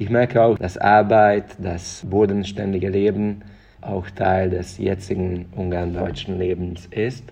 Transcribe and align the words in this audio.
Ich 0.00 0.08
merke 0.08 0.42
auch, 0.42 0.56
dass 0.56 0.78
Arbeit, 0.78 1.44
das 1.58 2.06
bodenständige 2.08 2.88
Leben 2.88 3.42
auch 3.82 4.08
Teil 4.08 4.48
des 4.48 4.78
jetzigen 4.78 5.52
ungarn-deutschen 5.54 6.38
Lebens 6.38 6.86
ist. 6.90 7.24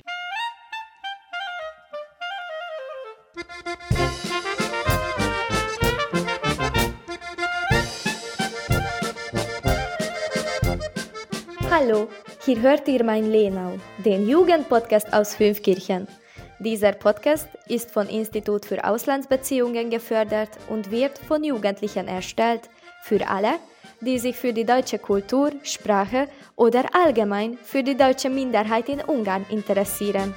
Hallo, 11.70 12.08
hier 12.44 12.60
hört 12.60 12.86
ihr 12.86 13.02
mein 13.02 13.32
Lenau, 13.32 13.78
den 14.04 14.28
Jugendpodcast 14.28 15.14
aus 15.14 15.34
Fünfkirchen. 15.34 16.06
Dieser 16.60 16.90
Podcast 16.90 17.46
ist 17.68 17.92
vom 17.92 18.08
Institut 18.08 18.64
für 18.64 18.82
Auslandsbeziehungen 18.82 19.90
gefördert 19.90 20.50
und 20.68 20.90
wird 20.90 21.16
von 21.18 21.44
Jugendlichen 21.44 22.08
erstellt, 22.08 22.68
für 23.00 23.28
alle, 23.28 23.60
die 24.00 24.18
sich 24.18 24.34
für 24.34 24.52
die 24.52 24.64
deutsche 24.64 24.98
Kultur, 24.98 25.52
Sprache 25.62 26.26
oder 26.56 26.84
allgemein 26.92 27.58
für 27.62 27.84
die 27.84 27.96
deutsche 27.96 28.28
Minderheit 28.28 28.88
in 28.88 29.00
Ungarn 29.00 29.46
interessieren. 29.50 30.34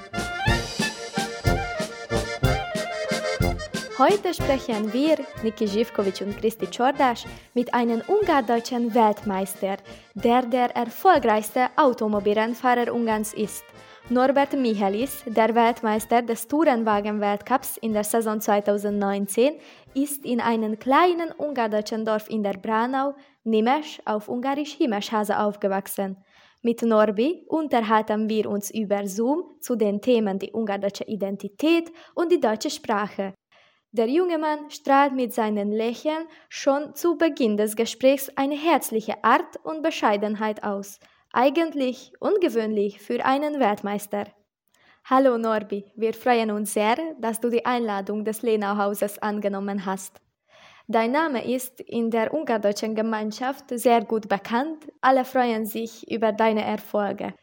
Heute 3.98 4.32
sprechen 4.32 4.92
wir, 4.92 5.16
Niki 5.42 5.66
Živkovic 5.66 6.20
und 6.20 6.38
Christi 6.38 6.68
Czordas, 6.68 7.24
mit 7.54 7.74
einem 7.74 8.00
ungardeutschen 8.06 8.94
Weltmeister, 8.94 9.76
der 10.14 10.42
der 10.42 10.74
erfolgreichste 10.76 11.66
Automobilrennfahrer 11.76 12.92
Ungarns 12.94 13.34
ist. 13.34 13.64
Norbert 14.08 14.52
Michelis, 14.54 15.22
der 15.26 15.54
Weltmeister 15.54 16.22
des 16.22 16.48
Tourenwagen-Weltcups 16.48 17.76
in 17.76 17.92
der 17.92 18.02
Saison 18.02 18.40
2019, 18.40 19.54
ist 19.94 20.26
in 20.26 20.40
einem 20.40 20.76
kleinen 20.78 21.30
ungardeutschen 21.30 22.04
Dorf 22.04 22.28
in 22.28 22.42
der 22.42 22.54
Branau, 22.54 23.14
Nimes, 23.44 24.00
auf 24.04 24.28
Ungarisch 24.28 24.74
Himeschhase, 24.74 25.38
aufgewachsen. 25.38 26.16
Mit 26.62 26.82
Norbi 26.82 27.46
unterhalten 27.48 28.28
wir 28.28 28.50
uns 28.50 28.72
über 28.72 29.06
Zoom 29.06 29.44
zu 29.60 29.76
den 29.76 30.00
Themen 30.00 30.38
die 30.38 30.50
ungardeutsche 30.50 31.04
Identität 31.04 31.90
und 32.14 32.32
die 32.32 32.40
deutsche 32.40 32.70
Sprache. 32.70 33.34
Der 33.92 34.08
junge 34.08 34.38
Mann 34.38 34.68
strahlt 34.68 35.14
mit 35.14 35.32
seinen 35.32 35.70
Lächeln 35.70 36.26
schon 36.48 36.94
zu 36.96 37.16
Beginn 37.16 37.56
des 37.56 37.76
Gesprächs 37.76 38.30
eine 38.34 38.56
herzliche 38.56 39.22
Art 39.22 39.58
und 39.62 39.82
Bescheidenheit 39.82 40.64
aus– 40.64 40.98
eigentlich 41.32 42.12
ungewöhnlich 42.20 43.00
für 43.00 43.24
einen 43.24 43.58
Weltmeister. 43.58 44.24
Hallo 45.04 45.38
Norbi, 45.38 45.84
wir 45.96 46.14
freuen 46.14 46.50
uns 46.50 46.74
sehr, 46.74 46.96
dass 47.20 47.40
du 47.40 47.48
die 47.48 47.64
Einladung 47.64 48.24
des 48.24 48.42
Lenauhauses 48.42 49.18
angenommen 49.18 49.84
hast. 49.86 50.20
Dein 50.86 51.12
Name 51.12 51.44
ist 51.44 51.80
in 51.80 52.10
der 52.10 52.34
ungardeutschen 52.34 52.94
Gemeinschaft 52.94 53.64
sehr 53.70 54.04
gut 54.04 54.28
bekannt, 54.28 54.86
alle 55.00 55.24
freuen 55.24 55.64
sich 55.64 56.08
über 56.10 56.32
deine 56.32 56.64
Erfolge. 56.64 57.34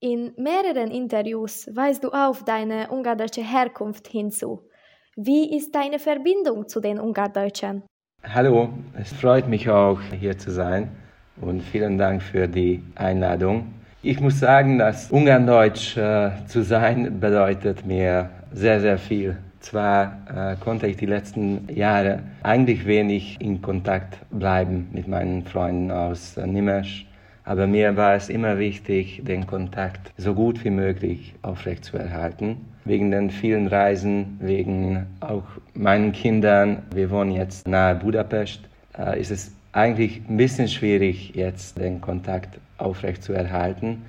In 0.00 0.32
mehreren 0.36 0.90
Interviews 0.90 1.68
weist 1.74 2.04
du 2.04 2.10
auf 2.10 2.44
deine 2.44 2.88
ungardeutsche 2.90 3.42
Herkunft 3.42 4.08
hinzu. 4.08 4.68
Wie 5.16 5.54
ist 5.56 5.74
deine 5.74 5.98
Verbindung 5.98 6.68
zu 6.68 6.80
den 6.80 6.98
Ungardeutschen? 6.98 7.82
Hallo, 8.22 8.70
es 8.96 9.12
freut 9.12 9.48
mich 9.48 9.68
auch, 9.68 10.00
hier 10.18 10.38
zu 10.38 10.50
sein 10.50 11.07
und 11.40 11.62
vielen 11.62 11.98
Dank 11.98 12.22
für 12.22 12.48
die 12.48 12.82
Einladung. 12.94 13.74
Ich 14.02 14.20
muss 14.20 14.38
sagen, 14.38 14.78
dass 14.78 15.10
Ungarndeutsch 15.10 15.96
äh, 15.96 16.30
zu 16.46 16.62
sein 16.62 17.20
bedeutet 17.20 17.84
mir 17.84 18.30
sehr, 18.52 18.80
sehr 18.80 18.98
viel. 18.98 19.36
Zwar 19.60 20.18
äh, 20.34 20.56
konnte 20.56 20.86
ich 20.86 20.96
die 20.96 21.06
letzten 21.06 21.68
Jahre 21.68 22.20
eigentlich 22.42 22.86
wenig 22.86 23.40
in 23.40 23.60
Kontakt 23.60 24.18
bleiben 24.30 24.88
mit 24.92 25.08
meinen 25.08 25.44
Freunden 25.44 25.90
aus 25.90 26.36
äh, 26.36 26.46
Nimesch, 26.46 27.06
aber 27.44 27.66
mir 27.66 27.96
war 27.96 28.14
es 28.14 28.28
immer 28.28 28.58
wichtig, 28.58 29.22
den 29.24 29.46
Kontakt 29.46 30.12
so 30.18 30.34
gut 30.34 30.62
wie 30.64 30.70
möglich 30.70 31.34
aufrechtzuerhalten. 31.42 32.58
Wegen 32.84 33.10
den 33.10 33.30
vielen 33.30 33.66
Reisen, 33.66 34.36
wegen 34.40 35.06
auch 35.20 35.44
meinen 35.74 36.12
Kindern. 36.12 36.82
Wir 36.94 37.10
wohnen 37.10 37.32
jetzt 37.32 37.66
nahe 37.66 37.94
Budapest. 37.94 38.60
Äh, 38.96 39.20
ist 39.20 39.30
es 39.30 39.52
eigentlich 39.78 40.22
ein 40.28 40.36
bisschen 40.36 40.68
schwierig, 40.68 41.34
jetzt 41.34 41.78
den 41.78 42.00
Kontakt 42.00 42.58
aufrecht 42.78 43.22
zu 43.22 43.32
erhalten. 43.32 44.04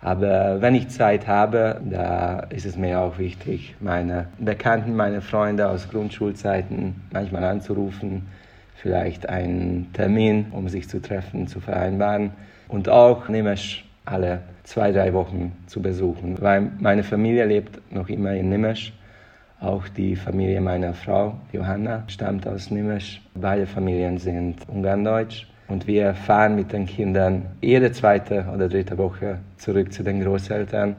Aber 0.00 0.60
wenn 0.60 0.74
ich 0.74 0.88
Zeit 0.88 1.28
habe, 1.28 1.80
da 1.88 2.40
ist 2.50 2.66
es 2.66 2.76
mir 2.76 2.98
auch 3.00 3.18
wichtig, 3.18 3.76
meine 3.78 4.26
Bekannten, 4.38 4.96
meine 4.96 5.20
Freunde 5.20 5.68
aus 5.68 5.88
Grundschulzeiten 5.88 7.02
manchmal 7.12 7.44
anzurufen, 7.44 8.26
vielleicht 8.74 9.28
einen 9.28 9.92
Termin, 9.92 10.46
um 10.50 10.68
sich 10.68 10.88
zu 10.88 11.00
treffen, 11.00 11.46
zu 11.46 11.60
vereinbaren. 11.60 12.32
Und 12.66 12.88
auch 12.88 13.28
Nimesch 13.28 13.84
alle 14.04 14.40
zwei, 14.64 14.90
drei 14.90 15.12
Wochen 15.12 15.52
zu 15.66 15.80
besuchen, 15.80 16.40
weil 16.40 16.72
meine 16.80 17.04
Familie 17.04 17.44
lebt 17.44 17.92
noch 17.92 18.08
immer 18.08 18.32
in 18.32 18.48
Nimesch 18.48 18.92
auch 19.62 19.88
die 19.88 20.16
Familie 20.16 20.60
meiner 20.60 20.92
Frau, 20.92 21.34
Johanna, 21.52 22.04
stammt 22.08 22.46
aus 22.46 22.70
Nimesch. 22.70 23.20
Beide 23.34 23.66
Familien 23.66 24.18
sind 24.18 24.56
Ungarndeutsch. 24.68 25.46
Und 25.68 25.86
wir 25.86 26.14
fahren 26.14 26.56
mit 26.56 26.72
den 26.72 26.86
Kindern 26.86 27.46
jede 27.60 27.92
zweite 27.92 28.46
oder 28.52 28.68
dritte 28.68 28.98
Woche 28.98 29.38
zurück 29.56 29.92
zu 29.92 30.02
den 30.02 30.22
Großeltern. 30.22 30.96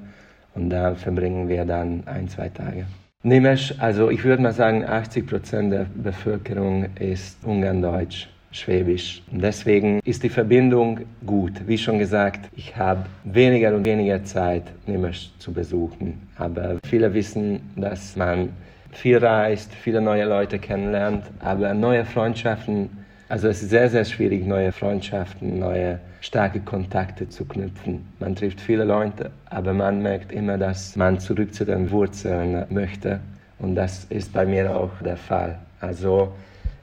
Und 0.56 0.70
da 0.70 0.96
verbringen 0.96 1.48
wir 1.50 1.66
dann 1.66 2.04
ein, 2.06 2.28
zwei 2.28 2.50
Tage. 2.50 2.86
Nimesch, 3.24 3.76
also 3.80 4.10
ich 4.10 4.24
würde 4.24 4.42
mal 4.42 4.52
sagen, 4.52 4.84
80 4.86 5.28
Prozent 5.28 5.72
der 5.72 5.86
Bevölkerung 5.96 6.88
ist 7.00 7.46
Ungarndeutsch. 7.46 8.28
Schwäbisch. 8.54 9.24
Deswegen 9.32 10.00
ist 10.06 10.22
die 10.22 10.30
Verbindung 10.30 11.00
gut. 11.26 11.54
Wie 11.66 11.78
schon 11.78 11.98
gesagt, 11.98 12.50
ich 12.56 12.78
habe 12.78 13.06
weniger 13.24 13.76
und 13.76 13.84
weniger 13.84 14.24
Zeit, 14.24 14.64
Nimesch 14.86 15.32
zu 15.40 15.52
besuchen. 15.52 16.22
Aber 16.38 16.78
viele 16.86 17.12
wissen, 17.16 17.62
dass 17.76 18.16
man 18.16 18.50
viel 18.92 19.18
reist, 19.18 19.74
viele 19.74 20.02
neue 20.02 20.26
Leute 20.26 20.60
kennenlernt, 20.60 21.24
aber 21.40 21.74
neue 21.74 22.06
Freundschaften, 22.06 22.90
also 23.28 23.48
es 23.48 23.64
ist 23.64 23.72
sehr, 23.72 23.90
sehr 23.90 24.06
schwierig, 24.06 24.46
neue 24.46 24.72
Freundschaften, 24.72 25.58
neue 25.58 26.00
starke 26.22 26.60
Kontakte 26.60 27.28
zu 27.28 27.46
knüpfen. 27.46 28.06
Man 28.20 28.36
trifft 28.36 28.62
viele 28.62 28.84
Leute, 28.84 29.32
aber 29.50 29.74
man 29.74 30.04
merkt 30.04 30.32
immer, 30.32 30.60
dass 30.60 30.96
man 30.96 31.20
zurück 31.20 31.56
zu 31.56 31.66
den 31.66 31.90
Wurzeln 31.90 32.66
möchte. 32.70 33.20
Und 33.58 33.74
das 33.74 34.06
ist 34.06 34.32
bei 34.32 34.46
mir 34.46 34.76
auch 34.76 34.92
der 35.04 35.18
Fall. 35.18 35.58
Also 35.80 36.32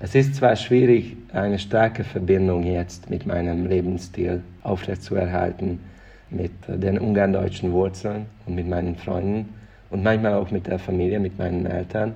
es 0.02 0.14
ist 0.14 0.36
zwar 0.36 0.56
schwierig, 0.56 1.14
eine 1.30 1.58
starke 1.58 2.04
Verbindung 2.04 2.64
jetzt 2.64 3.10
mit 3.10 3.26
meinem 3.26 3.66
Lebensstil 3.66 4.42
aufrechtzuerhalten, 4.62 5.78
mit 6.30 6.52
den 6.66 6.98
ungarndeutschen 6.98 7.72
Wurzeln 7.72 8.24
und 8.46 8.54
mit 8.54 8.66
meinen 8.66 8.96
Freunden 8.96 9.50
und 9.90 10.02
manchmal 10.02 10.34
auch 10.34 10.50
mit 10.50 10.66
der 10.68 10.78
Familie, 10.78 11.20
mit 11.20 11.38
meinen 11.38 11.66
Eltern. 11.66 12.14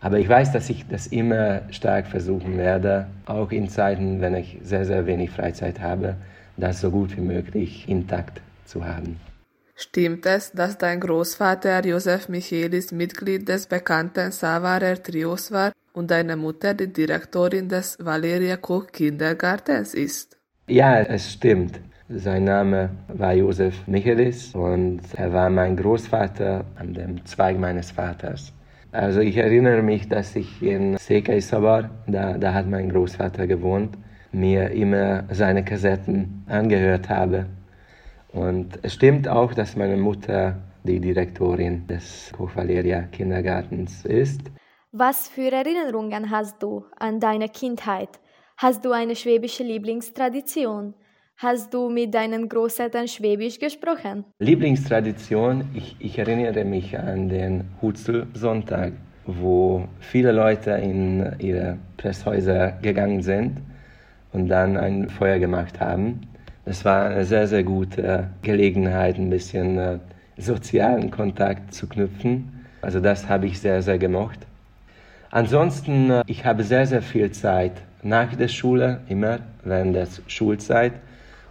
Aber 0.00 0.18
ich 0.18 0.28
weiß, 0.28 0.52
dass 0.52 0.70
ich 0.70 0.86
das 0.88 1.08
immer 1.08 1.62
stark 1.70 2.06
versuchen 2.06 2.56
werde, 2.56 3.08
auch 3.26 3.50
in 3.52 3.68
Zeiten, 3.68 4.22
wenn 4.22 4.34
ich 4.34 4.58
sehr, 4.62 4.86
sehr 4.86 5.04
wenig 5.06 5.30
Freizeit 5.30 5.80
habe, 5.80 6.14
das 6.56 6.80
so 6.80 6.90
gut 6.90 7.14
wie 7.14 7.20
möglich 7.20 7.86
intakt 7.88 8.40
zu 8.64 8.86
haben. 8.86 9.20
Stimmt 9.74 10.24
es, 10.24 10.52
dass 10.52 10.78
dein 10.78 10.98
Großvater 10.98 11.84
Josef 11.84 12.28
Michelis 12.30 12.90
Mitglied 12.90 13.48
des 13.48 13.66
bekannten 13.66 14.32
Savarer 14.32 15.00
Trios 15.02 15.52
war 15.52 15.72
und 15.98 16.12
deine 16.12 16.36
Mutter 16.36 16.74
die 16.74 16.92
Direktorin 16.92 17.68
des 17.68 17.98
Valeria 18.00 18.56
Koch 18.56 18.86
Kindergartens 18.86 19.94
ist. 19.94 20.38
Ja, 20.68 21.00
es 21.00 21.32
stimmt. 21.32 21.80
Sein 22.08 22.44
Name 22.44 22.90
war 23.08 23.34
Josef 23.34 23.74
Michelis 23.88 24.54
und 24.54 25.00
er 25.16 25.32
war 25.32 25.50
mein 25.50 25.76
Großvater 25.76 26.64
an 26.76 26.94
dem 26.94 27.26
Zweig 27.26 27.58
meines 27.58 27.90
Vaters. 27.90 28.52
Also 28.92 29.20
ich 29.20 29.36
erinnere 29.36 29.82
mich, 29.82 30.08
dass 30.08 30.36
ich 30.36 30.62
in 30.62 30.96
Sekei 30.98 31.40
Sabar, 31.40 31.90
da, 32.06 32.38
da 32.38 32.54
hat 32.54 32.68
mein 32.68 32.88
Großvater 32.90 33.46
gewohnt, 33.48 33.98
mir 34.30 34.70
immer 34.70 35.24
seine 35.30 35.64
Kassetten 35.64 36.44
angehört 36.46 37.08
habe. 37.08 37.46
Und 38.28 38.78
es 38.82 38.94
stimmt 38.94 39.26
auch, 39.26 39.52
dass 39.52 39.74
meine 39.74 39.96
Mutter 39.96 40.56
die 40.84 41.00
Direktorin 41.00 41.86
des 41.88 42.30
Koch 42.36 42.54
Valeria 42.54 43.02
Kindergartens 43.02 44.04
ist. 44.04 44.42
Was 44.92 45.28
für 45.28 45.52
Erinnerungen 45.52 46.30
hast 46.30 46.62
du 46.62 46.86
an 46.98 47.20
deine 47.20 47.50
Kindheit? 47.50 48.08
Hast 48.56 48.86
du 48.86 48.92
eine 48.92 49.14
schwäbische 49.14 49.62
Lieblingstradition? 49.62 50.94
Hast 51.36 51.74
du 51.74 51.90
mit 51.90 52.14
deinen 52.14 52.48
Großeltern 52.48 53.06
Schwäbisch 53.06 53.58
gesprochen? 53.58 54.24
Lieblingstradition, 54.38 55.68
ich, 55.74 55.94
ich 55.98 56.18
erinnere 56.18 56.64
mich 56.64 56.98
an 56.98 57.28
den 57.28 57.64
Hutzel-Sonntag, 57.82 58.94
wo 59.26 59.86
viele 60.00 60.32
Leute 60.32 60.70
in 60.70 61.34
ihre 61.38 61.76
Presshäuser 61.98 62.72
gegangen 62.80 63.20
sind 63.20 63.60
und 64.32 64.48
dann 64.48 64.78
ein 64.78 65.10
Feuer 65.10 65.38
gemacht 65.38 65.80
haben. 65.80 66.22
Das 66.64 66.82
war 66.86 67.10
eine 67.10 67.26
sehr, 67.26 67.46
sehr 67.46 67.62
gute 67.62 68.30
Gelegenheit, 68.40 69.18
ein 69.18 69.28
bisschen 69.28 69.76
äh, 69.76 69.98
sozialen 70.38 71.10
Kontakt 71.10 71.74
zu 71.74 71.86
knüpfen. 71.86 72.64
Also 72.80 73.00
das 73.00 73.28
habe 73.28 73.44
ich 73.44 73.60
sehr, 73.60 73.82
sehr 73.82 73.98
gemocht. 73.98 74.46
Ansonsten, 75.30 76.10
äh, 76.10 76.22
ich 76.26 76.44
habe 76.44 76.62
sehr, 76.62 76.86
sehr 76.86 77.02
viel 77.02 77.30
Zeit 77.30 77.72
nach 78.02 78.34
der 78.34 78.48
Schule 78.48 79.00
immer 79.08 79.40
während 79.62 79.94
der 79.94 80.06
Schulzeit 80.26 80.92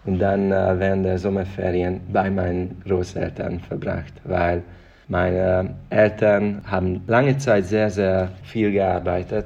und 0.06 0.20
dann 0.20 0.52
äh, 0.52 0.80
während 0.80 1.06
der 1.06 1.20
Sommerferien 1.20 2.02
bei 2.12 2.30
meinen 2.32 2.82
Großeltern 2.86 3.60
verbracht, 3.60 4.14
weil 4.24 4.64
meine 5.08 5.76
Eltern 5.90 6.62
haben 6.66 7.02
lange 7.08 7.38
Zeit 7.38 7.66
sehr, 7.66 7.90
sehr 7.92 8.30
viel 8.44 8.72
gearbeitet 8.72 9.46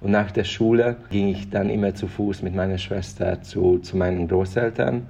und 0.00 0.12
nach 0.12 0.30
der 0.30 0.44
Schule 0.44 0.96
ging 1.10 1.28
ich 1.28 1.50
dann 1.50 1.68
immer 1.68 1.94
zu 1.94 2.06
Fuß 2.06 2.42
mit 2.42 2.54
meiner 2.54 2.78
Schwester 2.78 3.42
zu, 3.42 3.78
zu 3.78 3.96
meinen 3.96 4.28
Großeltern. 4.28 5.06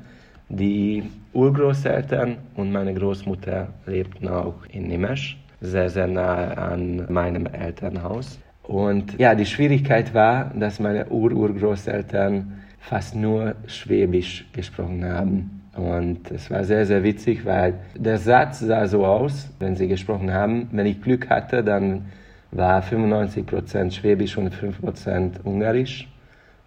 Die 0.48 1.04
Urgroßeltern 1.32 2.36
und 2.56 2.72
meine 2.72 2.94
Großmutter 2.94 3.68
lebten 3.86 4.28
auch 4.28 4.64
in 4.70 4.88
Nimesch, 4.88 5.38
sehr, 5.60 5.88
sehr 5.88 6.06
nahe 6.06 6.56
an 6.56 7.06
meinem 7.12 7.46
Elternhaus. 7.46 8.38
Und 8.62 9.19
ja, 9.19 9.35
die 9.35 9.47
Schwierigkeit 9.47 10.14
war, 10.14 10.53
dass 10.55 10.79
meine 10.79 11.09
Ur-Urgroßeltern 11.09 12.61
fast 12.79 13.14
nur 13.14 13.55
Schwäbisch 13.67 14.47
gesprochen 14.53 15.05
haben. 15.05 15.62
Und 15.75 16.31
es 16.31 16.50
war 16.50 16.64
sehr, 16.64 16.85
sehr 16.85 17.03
witzig, 17.03 17.44
weil 17.44 17.75
der 17.97 18.19
Satz 18.19 18.61
sah 18.61 18.87
so 18.87 19.06
aus, 19.06 19.50
wenn 19.59 19.75
sie 19.75 19.88
gesprochen 19.88 20.32
haben. 20.32 20.69
Wenn 20.73 20.87
ich 20.87 21.00
Glück 21.00 21.31
hatte, 21.31 21.64
dann 21.64 22.06
war 22.50 22.82
95% 22.82 23.91
Schwäbisch 23.91 24.37
und 24.37 24.55
5% 24.55 25.43
Ungarisch. 25.44 26.09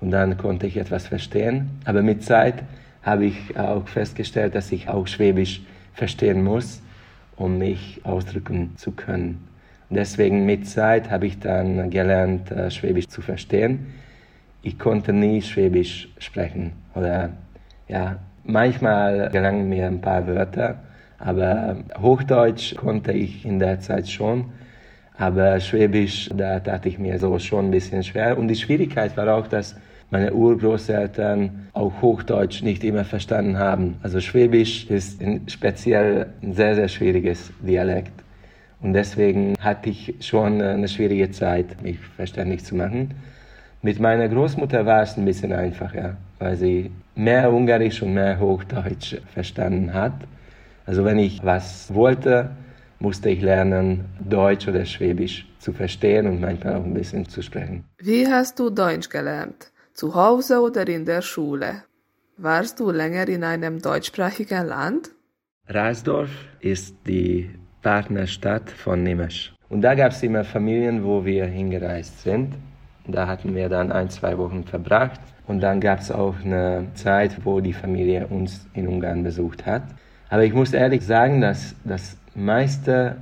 Und 0.01 0.11
dann 0.11 0.37
konnte 0.37 0.67
ich 0.67 0.77
etwas 0.77 1.07
verstehen. 1.07 1.69
Aber 1.85 2.01
mit 2.01 2.23
Zeit 2.23 2.63
habe 3.03 3.25
ich 3.25 3.57
auch 3.57 3.87
festgestellt, 3.87 4.55
dass 4.55 4.71
ich 4.71 4.89
auch 4.89 5.07
Schwäbisch 5.07 5.61
verstehen 5.93 6.43
muss, 6.43 6.81
um 7.37 7.59
mich 7.59 8.01
ausdrücken 8.03 8.73
zu 8.75 8.91
können. 8.91 9.47
Deswegen 9.95 10.45
mit 10.45 10.67
Zeit 10.67 11.09
habe 11.09 11.25
ich 11.27 11.39
dann 11.39 11.89
gelernt, 11.89 12.51
äh, 12.51 12.69
Schwäbisch 12.69 13.07
zu 13.07 13.21
verstehen. 13.21 13.87
Ich 14.61 14.77
konnte 14.77 15.13
nie 15.13 15.41
Schwäbisch 15.41 16.09
sprechen 16.19 16.73
oder 16.93 17.29
ja, 17.87 18.17
Manchmal 18.47 19.31
gelangen 19.31 19.69
mir 19.69 19.87
ein 19.87 20.01
paar 20.01 20.27
Wörter, 20.27 20.75
aber 21.17 21.77
Hochdeutsch 21.99 22.75
konnte 22.75 23.11
ich 23.11 23.43
in 23.43 23.57
der 23.57 23.79
Zeit 23.79 24.07
schon. 24.07 24.51
Aber 25.17 25.59
Schwäbisch, 25.59 26.29
da 26.31 26.59
tat 26.59 26.85
ich 26.85 26.99
mir 26.99 27.17
so 27.17 27.39
schon 27.39 27.65
ein 27.65 27.71
bisschen 27.71 28.03
schwer. 28.03 28.37
Und 28.37 28.47
die 28.47 28.55
Schwierigkeit 28.55 29.17
war 29.17 29.35
auch, 29.35 29.47
dass 29.47 29.75
meine 30.11 30.31
Urgroßeltern 30.31 31.69
auch 31.73 32.03
Hochdeutsch 32.03 32.61
nicht 32.61 32.83
immer 32.83 33.03
verstanden 33.03 33.57
haben. 33.57 33.95
Also 34.03 34.19
Schwäbisch 34.19 34.91
ist 34.91 35.23
speziell 35.47 36.27
ein 36.43 36.53
sehr, 36.53 36.75
sehr 36.75 36.87
schwieriges 36.87 37.51
Dialekt. 37.61 38.24
Und 38.81 38.93
deswegen 38.93 39.55
hatte 39.59 39.89
ich 39.89 40.15
schon 40.19 40.61
eine 40.61 40.87
schwierige 40.87 41.31
Zeit, 41.31 41.81
mich 41.81 41.99
verständlich 41.99 42.63
zu 42.63 42.75
machen. 42.75 43.13
Mit 43.81 43.99
meiner 43.99 44.27
Großmutter 44.27 44.85
war 44.85 45.03
es 45.03 45.17
ein 45.17 45.25
bisschen 45.25 45.53
einfacher, 45.53 46.17
weil 46.39 46.55
sie 46.55 46.91
mehr 47.15 47.51
Ungarisch 47.51 48.01
und 48.01 48.13
mehr 48.13 48.39
Hochdeutsch 48.39 49.17
verstanden 49.33 49.93
hat. 49.93 50.13
Also 50.85 51.05
wenn 51.05 51.19
ich 51.19 51.43
was 51.43 51.93
wollte, 51.93 52.51
musste 52.99 53.29
ich 53.29 53.41
lernen, 53.41 54.05
Deutsch 54.19 54.67
oder 54.67 54.85
Schwäbisch 54.85 55.47
zu 55.59 55.73
verstehen 55.73 56.27
und 56.27 56.41
manchmal 56.41 56.75
auch 56.75 56.83
ein 56.83 56.93
bisschen 56.93 57.27
zu 57.27 57.41
sprechen. 57.41 57.85
Wie 57.99 58.27
hast 58.27 58.59
du 58.59 58.69
Deutsch 58.69 59.09
gelernt? 59.09 59.71
Zu 59.93 60.13
Hause 60.13 60.59
oder 60.59 60.87
in 60.87 61.05
der 61.05 61.21
Schule? 61.21 61.83
Warst 62.37 62.79
du 62.79 62.91
länger 62.91 63.27
in 63.29 63.43
einem 63.43 63.81
deutschsprachigen 63.81 64.67
Land? 64.67 65.11
Rasdorf 65.67 66.31
ist 66.59 66.95
die 67.07 67.49
Partnerstadt 67.85 68.71
von 68.71 69.03
Nimesch. 69.03 69.53
Und 69.69 69.81
da 69.81 69.93
gab 69.93 70.11
es 70.11 70.23
immer 70.23 70.43
Familien, 70.43 71.03
wo 71.03 71.23
wir 71.23 71.45
hingereist 71.45 72.23
sind. 72.23 72.55
Da 73.05 73.27
hatten 73.27 73.53
wir 73.53 73.69
dann 73.69 73.91
ein, 73.91 74.09
zwei 74.09 74.35
Wochen 74.39 74.63
verbracht. 74.63 75.19
Und 75.45 75.59
dann 75.61 75.79
gab 75.79 75.99
es 75.99 76.09
auch 76.09 76.33
eine 76.43 76.87
Zeit, 76.95 77.45
wo 77.45 77.59
die 77.59 77.73
Familie 77.73 78.25
uns 78.25 78.67
in 78.73 78.87
Ungarn 78.87 79.21
besucht 79.21 79.67
hat. 79.67 79.83
Aber 80.29 80.43
ich 80.43 80.51
muss 80.51 80.73
ehrlich 80.73 81.05
sagen, 81.05 81.41
dass 81.41 81.75
das 81.83 82.17
meiste 82.33 83.17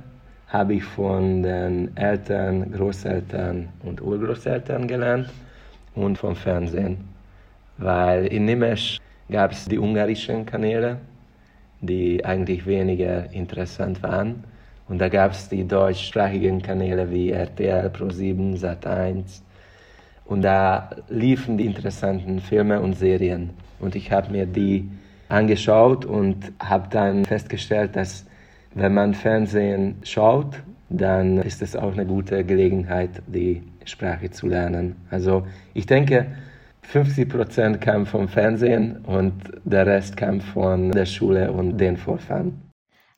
habe 0.48 0.72
ich 0.76 0.84
von 0.84 1.42
den 1.42 1.94
Eltern, 1.94 2.72
Großeltern 2.72 3.68
und 3.82 4.00
Urgroßeltern 4.00 4.88
gelernt 4.88 5.28
und 5.94 6.16
vom 6.16 6.34
Fernsehen. 6.34 6.96
Weil 7.76 8.28
in 8.28 8.46
Nimes 8.46 8.96
gab 9.30 9.52
es 9.52 9.66
die 9.66 9.78
ungarischen 9.78 10.46
Kanäle, 10.46 10.96
die 11.82 12.24
eigentlich 12.24 12.64
weniger 12.64 13.30
interessant 13.30 14.02
waren. 14.02 14.53
Und 14.88 14.98
da 14.98 15.08
gab 15.08 15.32
es 15.32 15.48
die 15.48 15.66
deutschsprachigen 15.66 16.60
Kanäle 16.60 17.10
wie 17.10 17.30
RTL, 17.30 17.88
Pro7, 17.88 18.58
Sat1 18.60 19.42
und 20.24 20.42
da 20.42 20.90
liefen 21.08 21.58
die 21.58 21.66
interessanten 21.66 22.40
Filme 22.40 22.80
und 22.80 22.94
Serien. 22.94 23.50
Und 23.78 23.94
ich 23.94 24.10
habe 24.10 24.32
mir 24.32 24.46
die 24.46 24.88
angeschaut 25.28 26.04
und 26.04 26.52
habe 26.58 26.88
dann 26.90 27.24
festgestellt, 27.24 27.96
dass 27.96 28.24
wenn 28.74 28.94
man 28.94 29.14
Fernsehen 29.14 29.96
schaut, 30.02 30.62
dann 30.88 31.38
ist 31.38 31.62
es 31.62 31.76
auch 31.76 31.92
eine 31.92 32.06
gute 32.06 32.44
Gelegenheit, 32.44 33.22
die 33.26 33.62
Sprache 33.84 34.30
zu 34.30 34.46
lernen. 34.46 34.96
Also 35.10 35.46
ich 35.74 35.86
denke, 35.86 36.26
50 36.82 37.28
Prozent 37.28 37.80
kam 37.80 38.06
vom 38.06 38.28
Fernsehen 38.28 38.98
und 39.04 39.34
der 39.64 39.86
Rest 39.86 40.16
kam 40.16 40.40
von 40.40 40.92
der 40.92 41.06
Schule 41.06 41.50
und 41.52 41.78
den 41.78 41.96
Vorfahren. 41.96 42.63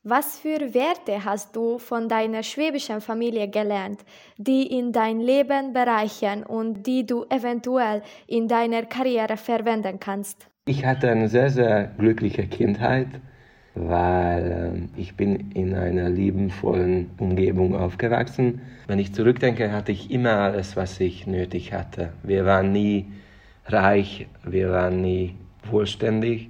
Was 0.08 0.38
für 0.38 0.72
Werte 0.72 1.24
hast 1.24 1.56
du 1.56 1.78
von 1.78 2.08
deiner 2.08 2.44
schwäbischen 2.44 3.00
Familie 3.00 3.48
gelernt, 3.48 4.04
die 4.38 4.62
in 4.78 4.92
dein 4.92 5.18
Leben 5.18 5.72
bereichern 5.72 6.44
und 6.44 6.86
die 6.86 7.04
du 7.04 7.24
eventuell 7.28 8.02
in 8.28 8.46
deiner 8.46 8.84
Karriere 8.84 9.36
verwenden 9.36 9.98
kannst? 9.98 10.46
Ich 10.66 10.86
hatte 10.86 11.10
eine 11.10 11.28
sehr, 11.28 11.50
sehr 11.50 11.90
glückliche 11.98 12.46
Kindheit, 12.46 13.08
weil 13.74 14.70
ähm, 14.76 14.90
ich 14.96 15.16
bin 15.16 15.50
in 15.54 15.74
einer 15.74 16.08
liebenvollen 16.08 17.10
Umgebung 17.18 17.74
aufgewachsen. 17.74 18.60
Wenn 18.86 19.00
ich 19.00 19.12
zurückdenke, 19.12 19.72
hatte 19.72 19.90
ich 19.90 20.12
immer 20.12 20.38
alles, 20.38 20.76
was 20.76 21.00
ich 21.00 21.26
nötig 21.26 21.72
hatte. 21.72 22.12
Wir 22.22 22.46
waren 22.46 22.70
nie 22.70 23.06
reich, 23.66 24.28
wir 24.44 24.70
waren 24.70 25.00
nie 25.00 25.34
wohlständig 25.68 26.48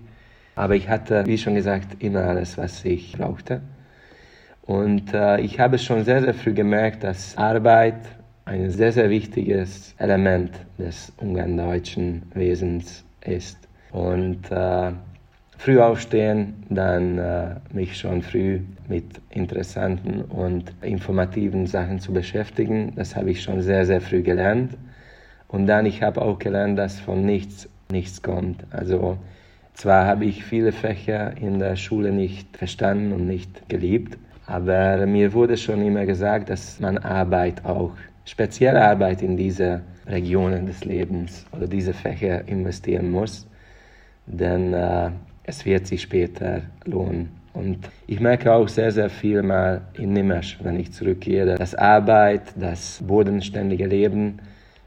aber 0.56 0.74
ich 0.74 0.88
hatte, 0.88 1.24
wie 1.26 1.38
schon 1.38 1.54
gesagt, 1.54 2.02
immer 2.02 2.24
alles, 2.24 2.58
was 2.58 2.84
ich 2.84 3.12
brauchte. 3.12 3.60
Und 4.62 5.14
äh, 5.14 5.40
ich 5.40 5.60
habe 5.60 5.78
schon 5.78 6.04
sehr, 6.04 6.22
sehr 6.22 6.34
früh 6.34 6.52
gemerkt, 6.52 7.04
dass 7.04 7.36
Arbeit 7.36 8.00
ein 8.46 8.70
sehr, 8.70 8.90
sehr 8.90 9.10
wichtiges 9.10 9.94
Element 9.98 10.52
des 10.78 11.12
ungarndeutschen 11.18 12.22
Wesens 12.34 13.04
ist. 13.20 13.58
Und 13.92 14.50
äh, 14.50 14.92
früh 15.58 15.78
aufstehen, 15.78 16.64
dann 16.68 17.18
äh, 17.18 17.56
mich 17.72 17.96
schon 17.98 18.22
früh 18.22 18.60
mit 18.88 19.20
interessanten 19.30 20.22
und 20.22 20.72
informativen 20.82 21.66
Sachen 21.66 22.00
zu 22.00 22.12
beschäftigen, 22.12 22.92
das 22.96 23.14
habe 23.14 23.30
ich 23.30 23.42
schon 23.42 23.62
sehr, 23.62 23.86
sehr 23.86 24.00
früh 24.00 24.22
gelernt. 24.22 24.76
Und 25.48 25.66
dann, 25.66 25.86
ich 25.86 26.02
habe 26.02 26.22
auch 26.22 26.38
gelernt, 26.38 26.78
dass 26.78 26.98
von 26.98 27.24
nichts 27.24 27.68
nichts 27.90 28.22
kommt. 28.22 28.64
Also 28.70 29.18
zwar 29.76 30.06
habe 30.06 30.24
ich 30.24 30.44
viele 30.44 30.72
Fächer 30.72 31.36
in 31.36 31.58
der 31.58 31.76
Schule 31.76 32.10
nicht 32.12 32.56
verstanden 32.56 33.12
und 33.12 33.26
nicht 33.26 33.68
geliebt, 33.68 34.18
aber 34.46 35.06
mir 35.06 35.32
wurde 35.32 35.56
schon 35.56 35.84
immer 35.84 36.06
gesagt, 36.06 36.50
dass 36.50 36.80
man 36.80 36.98
Arbeit 36.98 37.64
auch, 37.64 37.92
spezielle 38.24 38.82
Arbeit 38.82 39.22
in 39.22 39.36
diese 39.36 39.82
Regionen 40.06 40.66
des 40.66 40.84
Lebens 40.84 41.46
oder 41.52 41.66
diese 41.66 41.92
Fächer 41.92 42.46
investieren 42.48 43.10
muss, 43.10 43.46
denn 44.26 44.72
äh, 44.72 45.10
es 45.44 45.64
wird 45.64 45.86
sich 45.86 46.02
später 46.02 46.62
lohnen. 46.84 47.30
Und 47.52 47.88
ich 48.06 48.20
merke 48.20 48.52
auch 48.52 48.68
sehr, 48.68 48.90
sehr 48.90 49.08
viel 49.08 49.42
mal 49.42 49.80
in 49.94 50.12
Nimesch, 50.12 50.58
wenn 50.62 50.78
ich 50.78 50.92
zurückgehe, 50.92 51.56
dass 51.56 51.74
Arbeit, 51.74 52.42
das 52.56 53.02
bodenständige 53.06 53.86
Leben 53.86 54.40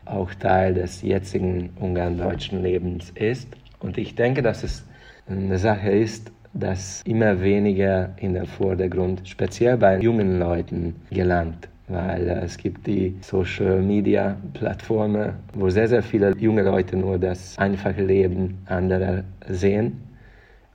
auch 0.06 0.34
Teil 0.36 0.74
des 0.74 1.02
jetzigen 1.02 1.72
ungarn-deutschen 1.80 2.62
Lebens 2.62 3.12
ist. 3.16 3.48
Und 3.80 3.98
ich 3.98 4.16
denke, 4.16 4.42
dass 4.42 4.64
es 4.64 4.86
eine 5.28 5.58
Sache 5.58 5.90
ist, 5.90 6.32
dass 6.54 7.02
immer 7.04 7.42
weniger 7.42 8.12
in 8.18 8.34
den 8.34 8.46
Vordergrund, 8.46 9.28
speziell 9.28 9.78
bei 9.78 10.00
jungen 10.00 10.40
Leuten, 10.40 10.96
gelangt. 11.12 11.68
Weil 11.88 12.28
äh, 12.28 12.46
es 12.46 12.58
gibt 12.58 12.86
die 12.88 13.16
Social 13.22 13.82
Media 13.82 14.38
Plattformen, 14.54 15.34
wo 15.54 15.70
sehr, 15.70 15.88
sehr 15.88 16.04
viele 16.04 16.36
junge 16.38 16.64
Leute 16.64 16.96
nur 16.96 17.18
das 17.18 17.58
einfache 17.58 18.04
Leben 18.04 18.60
anderer 18.66 19.24
sehen 19.48 20.02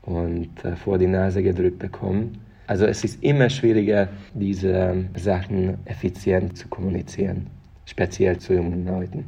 und 0.03 0.51
äh, 0.65 0.75
vor 0.77 0.99
die 0.99 1.07
Nase 1.07 1.43
gedrückt 1.43 1.79
bekommen. 1.79 2.41
Also 2.67 2.87
es 2.87 3.05
ist 3.05 3.23
immer 3.23 3.51
schwieriger, 3.51 4.09
diese 4.33 5.05
Sachen 5.17 5.79
effizient 5.85 6.57
zu 6.57 6.67
kommunizieren, 6.69 7.47
speziell 7.85 8.39
zu 8.39 8.55
jungen 8.55 8.87
Leuten. 8.87 9.25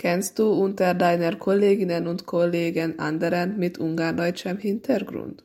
Kennst 0.00 0.38
du 0.38 0.52
unter 0.52 0.94
deiner 0.94 1.34
Kolleginnen 1.34 2.06
und 2.06 2.24
Kollegen 2.24 3.00
anderen 3.00 3.58
mit 3.58 3.78
ungardeutschem 3.78 4.56
Hintergrund? 4.56 5.42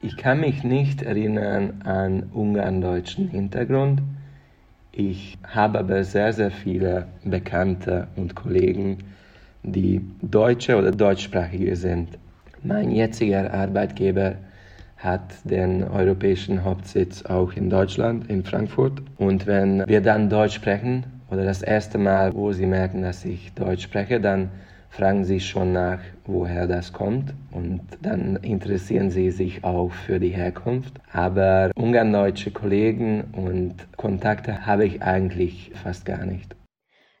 Ich 0.00 0.16
kann 0.16 0.40
mich 0.40 0.64
nicht 0.64 1.02
erinnern 1.02 1.82
an 1.84 2.22
ungardeutschen 2.32 3.28
Hintergrund. 3.28 4.00
Ich 4.90 5.36
habe 5.46 5.80
aber 5.80 6.02
sehr, 6.04 6.32
sehr 6.32 6.50
viele 6.50 7.08
Bekannte 7.24 8.08
und 8.16 8.34
Kollegen 8.34 9.04
die 9.62 10.00
Deutsche 10.22 10.78
oder 10.78 10.92
Deutschsprachige 10.92 11.76
sind. 11.76 12.16
Mein 12.62 12.92
jetziger 12.92 13.52
Arbeitgeber 13.52 14.36
hat 14.96 15.34
den 15.44 15.84
europäischen 15.84 16.64
Hauptsitz 16.64 17.26
auch 17.26 17.52
in 17.52 17.68
Deutschland, 17.68 18.30
in 18.30 18.44
Frankfurt. 18.44 19.02
Und 19.18 19.46
wenn 19.46 19.86
wir 19.86 20.00
dann 20.00 20.30
Deutsch 20.30 20.54
sprechen, 20.54 21.04
oder 21.30 21.44
das 21.44 21.62
erste 21.62 21.98
Mal, 21.98 22.34
wo 22.34 22.52
sie 22.52 22.66
merken, 22.66 23.02
dass 23.02 23.24
ich 23.24 23.52
Deutsch 23.54 23.84
spreche, 23.84 24.20
dann 24.20 24.50
fragen 24.90 25.24
sie 25.24 25.40
schon 25.40 25.72
nach, 25.72 26.00
woher 26.26 26.66
das 26.66 26.92
kommt 26.92 27.32
und 27.52 27.80
dann 28.02 28.36
interessieren 28.36 29.10
sie 29.10 29.30
sich 29.30 29.62
auch 29.62 29.92
für 29.92 30.18
die 30.18 30.30
Herkunft. 30.30 30.94
Aber 31.12 31.70
ungarndeutsche 31.76 32.50
Kollegen 32.50 33.32
und 33.32 33.74
Kontakte 33.96 34.66
habe 34.66 34.84
ich 34.86 35.02
eigentlich 35.02 35.70
fast 35.74 36.04
gar 36.04 36.26
nicht. 36.26 36.56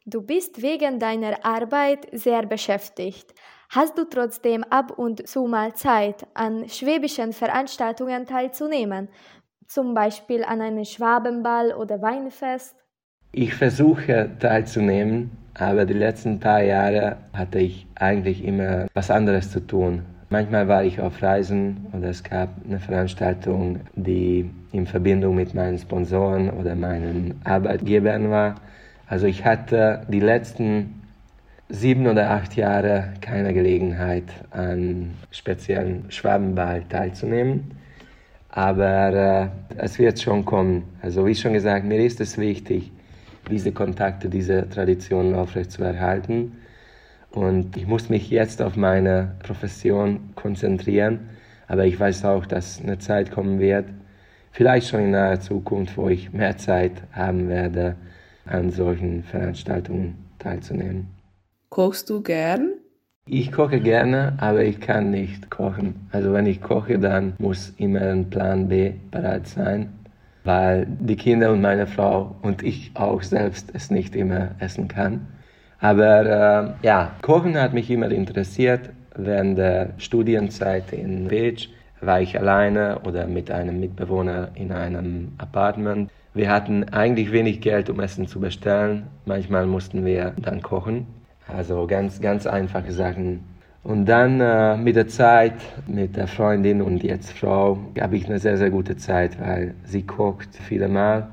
Du 0.04 0.22
bist 0.22 0.62
wegen 0.62 0.98
deiner 0.98 1.44
Arbeit 1.44 2.08
sehr 2.12 2.44
beschäftigt. 2.46 3.32
Hast 3.68 3.96
du 3.96 4.04
trotzdem 4.04 4.64
ab 4.64 4.98
und 4.98 5.28
zu 5.28 5.46
mal 5.46 5.74
Zeit, 5.74 6.26
an 6.34 6.68
schwäbischen 6.68 7.32
Veranstaltungen 7.32 8.26
teilzunehmen? 8.26 9.08
Zum 9.68 9.94
Beispiel 9.94 10.42
an 10.42 10.60
einem 10.60 10.84
Schwabenball 10.84 11.72
oder 11.74 12.02
Weinfest? 12.02 12.74
Ich 13.32 13.54
versuche 13.54 14.28
teilzunehmen, 14.40 15.30
aber 15.54 15.84
die 15.84 15.94
letzten 15.94 16.40
paar 16.40 16.62
Jahre 16.64 17.16
hatte 17.32 17.60
ich 17.60 17.86
eigentlich 17.94 18.44
immer 18.44 18.86
was 18.92 19.08
anderes 19.08 19.52
zu 19.52 19.60
tun. 19.60 20.02
Manchmal 20.30 20.66
war 20.66 20.82
ich 20.82 21.00
auf 21.00 21.22
Reisen 21.22 21.86
oder 21.92 22.08
es 22.08 22.24
gab 22.24 22.48
eine 22.66 22.80
Veranstaltung, 22.80 23.80
die 23.94 24.50
in 24.72 24.84
Verbindung 24.84 25.36
mit 25.36 25.54
meinen 25.54 25.78
Sponsoren 25.78 26.50
oder 26.50 26.74
meinen 26.74 27.40
Arbeitgebern 27.44 28.30
war. 28.30 28.56
Also 29.06 29.26
ich 29.26 29.44
hatte 29.44 30.02
die 30.08 30.20
letzten 30.20 31.00
sieben 31.68 32.08
oder 32.08 32.30
acht 32.30 32.56
Jahre 32.56 33.12
keine 33.20 33.54
Gelegenheit, 33.54 34.24
an 34.50 35.12
speziellen 35.30 36.06
Schwabenball 36.08 36.82
teilzunehmen. 36.88 37.70
Aber 38.48 39.52
äh, 39.76 39.76
es 39.76 40.00
wird 40.00 40.20
schon 40.20 40.44
kommen. 40.44 40.82
Also 41.00 41.24
wie 41.26 41.34
schon 41.36 41.52
gesagt, 41.52 41.84
mir 41.84 42.00
ist 42.00 42.20
es 42.20 42.36
wichtig, 42.36 42.90
diese 43.48 43.72
Kontakte, 43.72 44.28
diese 44.28 44.68
Traditionen 44.68 45.34
aufrechtzuerhalten. 45.34 46.52
Und 47.30 47.76
ich 47.76 47.86
muss 47.86 48.08
mich 48.08 48.30
jetzt 48.30 48.60
auf 48.60 48.76
meine 48.76 49.36
Profession 49.42 50.30
konzentrieren, 50.34 51.30
aber 51.68 51.86
ich 51.86 51.98
weiß 51.98 52.24
auch, 52.24 52.46
dass 52.46 52.80
eine 52.82 52.98
Zeit 52.98 53.30
kommen 53.30 53.60
wird, 53.60 53.86
vielleicht 54.50 54.88
schon 54.88 55.00
in 55.00 55.10
naher 55.12 55.40
Zukunft, 55.40 55.96
wo 55.96 56.08
ich 56.08 56.32
mehr 56.32 56.56
Zeit 56.56 56.92
haben 57.12 57.48
werde, 57.48 57.94
an 58.46 58.70
solchen 58.70 59.22
Veranstaltungen 59.22 60.18
teilzunehmen. 60.40 61.06
Kochst 61.68 62.10
du 62.10 62.20
gern? 62.20 62.72
Ich 63.26 63.52
koche 63.52 63.78
gerne, 63.78 64.36
aber 64.38 64.64
ich 64.64 64.80
kann 64.80 65.10
nicht 65.10 65.50
kochen. 65.50 66.08
Also 66.10 66.32
wenn 66.32 66.46
ich 66.46 66.60
koche, 66.60 66.98
dann 66.98 67.34
muss 67.38 67.72
immer 67.76 68.00
ein 68.00 68.28
Plan 68.28 68.66
B 68.66 68.94
bereit 69.12 69.46
sein 69.46 69.99
weil 70.44 70.86
die 70.86 71.16
Kinder 71.16 71.52
und 71.52 71.60
meine 71.60 71.86
Frau 71.86 72.36
und 72.42 72.62
ich 72.62 72.92
auch 72.94 73.22
selbst 73.22 73.70
es 73.74 73.90
nicht 73.90 74.16
immer 74.16 74.50
essen 74.58 74.88
kann. 74.88 75.26
Aber 75.80 76.76
äh, 76.82 76.86
ja, 76.86 77.12
Kochen 77.22 77.58
hat 77.58 77.72
mich 77.72 77.90
immer 77.90 78.10
interessiert. 78.10 78.90
Während 79.16 79.58
der 79.58 79.90
Studienzeit 79.98 80.92
in 80.92 81.28
Beach 81.28 81.68
war 82.00 82.20
ich 82.20 82.38
alleine 82.38 83.00
oder 83.00 83.26
mit 83.26 83.50
einem 83.50 83.80
Mitbewohner 83.80 84.50
in 84.54 84.72
einem 84.72 85.32
Apartment. 85.38 86.10
Wir 86.32 86.50
hatten 86.50 86.84
eigentlich 86.84 87.32
wenig 87.32 87.60
Geld, 87.60 87.90
um 87.90 88.00
Essen 88.00 88.26
zu 88.26 88.40
bestellen. 88.40 89.08
Manchmal 89.24 89.66
mussten 89.66 90.04
wir 90.04 90.32
dann 90.36 90.62
kochen. 90.62 91.06
Also 91.48 91.86
ganz, 91.86 92.20
ganz 92.20 92.46
einfache 92.46 92.92
Sachen 92.92 93.40
und 93.82 94.06
dann 94.06 94.40
äh, 94.40 94.76
mit 94.76 94.96
der 94.96 95.08
Zeit, 95.08 95.54
mit 95.86 96.16
der 96.16 96.26
Freundin 96.26 96.82
und 96.82 97.02
jetzt 97.02 97.32
Frau, 97.32 97.78
habe 97.98 98.16
ich 98.16 98.26
eine 98.26 98.38
sehr, 98.38 98.58
sehr 98.58 98.70
gute 98.70 98.96
Zeit, 98.96 99.40
weil 99.40 99.74
sie 99.84 100.02
kocht 100.02 100.54
viele 100.54 100.88
Mal. 100.88 101.28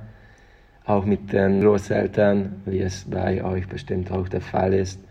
Auch 0.85 1.03
mit 1.03 1.33
den 1.33 1.59
Großeltern, 1.59 2.61
wie 2.65 2.79
es 2.79 3.03
bei 3.03 3.43
euch 3.43 3.67
bestimmt 3.67 4.11
auch 4.11 4.29
der 4.29 4.39
Fall 4.39 4.73
ist. 4.73 5.01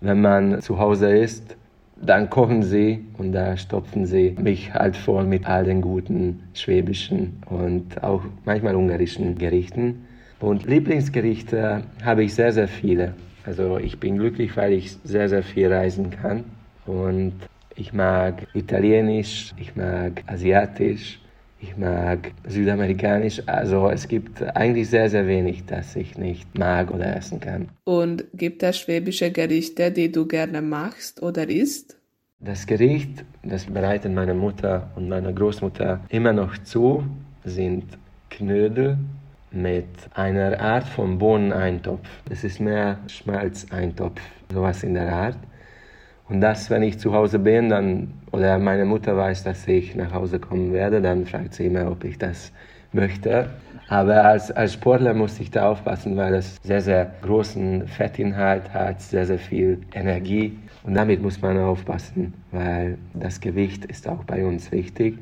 Wenn 0.00 0.22
man 0.22 0.62
zu 0.62 0.78
Hause 0.78 1.14
ist, 1.14 1.56
dann 2.00 2.30
kochen 2.30 2.62
sie 2.62 3.04
und 3.18 3.32
da 3.32 3.56
stopfen 3.58 4.06
sie 4.06 4.34
mich 4.40 4.72
halt 4.72 4.96
voll 4.96 5.24
mit 5.24 5.46
all 5.46 5.64
den 5.64 5.82
guten 5.82 6.44
schwäbischen 6.54 7.42
und 7.46 8.02
auch 8.02 8.22
manchmal 8.46 8.74
ungarischen 8.74 9.36
Gerichten. 9.36 10.06
Und 10.40 10.64
Lieblingsgerichte 10.66 11.82
habe 12.02 12.24
ich 12.24 12.34
sehr, 12.34 12.52
sehr 12.52 12.68
viele. 12.68 13.14
Also 13.44 13.78
ich 13.78 14.00
bin 14.00 14.16
glücklich, 14.16 14.56
weil 14.56 14.72
ich 14.72 14.96
sehr, 15.04 15.28
sehr 15.28 15.42
viel 15.42 15.72
reisen 15.72 16.10
kann. 16.10 16.44
Und 16.86 17.34
ich 17.74 17.92
mag 17.92 18.46
Italienisch, 18.54 19.52
ich 19.58 19.76
mag 19.76 20.22
Asiatisch, 20.26 21.20
ich 21.60 21.76
mag 21.76 22.32
Südamerikanisch. 22.46 23.42
Also 23.46 23.88
es 23.90 24.08
gibt 24.08 24.42
eigentlich 24.56 24.88
sehr, 24.88 25.10
sehr 25.10 25.26
wenig, 25.26 25.64
das 25.66 25.96
ich 25.96 26.16
nicht 26.16 26.58
mag 26.58 26.90
oder 26.90 27.16
essen 27.16 27.40
kann. 27.40 27.68
Und 27.84 28.24
gibt 28.34 28.62
es 28.62 28.78
schwäbische 28.78 29.30
Gerichte, 29.30 29.90
die 29.90 30.10
du 30.12 30.26
gerne 30.26 30.62
machst 30.62 31.22
oder 31.22 31.48
isst? 31.48 31.96
Das 32.38 32.66
Gericht, 32.66 33.24
das 33.42 33.64
bereiten 33.64 34.14
meine 34.14 34.34
Mutter 34.34 34.90
und 34.94 35.08
meine 35.08 35.32
Großmutter 35.32 36.00
immer 36.10 36.34
noch 36.34 36.58
zu, 36.58 37.02
sind 37.44 37.84
Knödel 38.28 38.98
mit 39.50 39.86
einer 40.14 40.60
Art 40.60 40.84
von 40.84 41.18
Bohneneintopf. 41.18 42.06
Es 42.28 42.44
ist 42.44 42.60
mehr 42.60 42.98
Schmalzeintopf, 43.08 44.20
sowas 44.52 44.82
in 44.82 44.94
der 44.94 45.10
Art. 45.10 45.38
Und 46.28 46.40
das, 46.40 46.70
wenn 46.70 46.82
ich 46.82 46.98
zu 46.98 47.12
Hause 47.12 47.38
bin, 47.38 47.68
dann, 47.68 48.14
oder 48.32 48.58
meine 48.58 48.84
Mutter 48.84 49.16
weiß, 49.16 49.44
dass 49.44 49.66
ich 49.68 49.94
nach 49.94 50.12
Hause 50.12 50.40
kommen 50.40 50.72
werde, 50.72 51.00
dann 51.00 51.24
fragt 51.26 51.54
sie 51.54 51.66
immer, 51.66 51.90
ob 51.90 52.02
ich 52.04 52.18
das 52.18 52.52
möchte. 52.92 53.50
Aber 53.88 54.24
als, 54.24 54.50
als 54.50 54.74
Sportler 54.74 55.14
muss 55.14 55.38
ich 55.38 55.52
da 55.52 55.70
aufpassen, 55.70 56.16
weil 56.16 56.34
es 56.34 56.56
sehr, 56.62 56.80
sehr 56.80 57.12
großen 57.22 57.86
Fettinhalt 57.86 58.74
hat, 58.74 59.00
sehr, 59.00 59.26
sehr 59.26 59.38
viel 59.38 59.80
Energie. 59.94 60.58
Und 60.82 60.94
damit 60.94 61.22
muss 61.22 61.40
man 61.40 61.58
aufpassen, 61.58 62.34
weil 62.50 62.98
das 63.14 63.40
Gewicht 63.40 63.84
ist 63.84 64.08
auch 64.08 64.24
bei 64.24 64.44
uns 64.44 64.72
wichtig. 64.72 65.18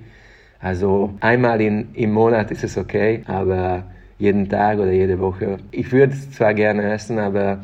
Also 0.60 1.12
einmal 1.20 1.60
in, 1.60 1.88
im 1.92 2.12
Monat 2.12 2.50
ist 2.50 2.64
es 2.64 2.78
okay, 2.78 3.22
aber 3.26 3.84
jeden 4.18 4.48
Tag 4.48 4.78
oder 4.78 4.92
jede 4.92 5.18
Woche. 5.18 5.58
Ich 5.70 5.92
würde 5.92 6.14
es 6.14 6.30
zwar 6.30 6.54
gerne 6.54 6.90
essen, 6.90 7.18
aber 7.18 7.58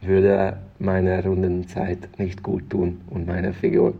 würde 0.00 0.58
meiner 0.78 1.24
Rundenzeit 1.24 2.18
nicht 2.18 2.42
gut 2.42 2.70
tun 2.70 3.00
und 3.10 3.26
meiner 3.26 3.52
Figur. 3.52 3.94